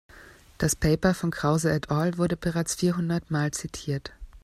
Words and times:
Das 0.57 0.75
Paper 0.75 1.13
von 1.13 1.29
Krause 1.29 1.71
et 1.71 1.91
al. 1.91 2.17
wurde 2.17 2.35
bereits 2.35 2.73
vierhundertmal 2.73 3.51
zitiert. 3.51 4.13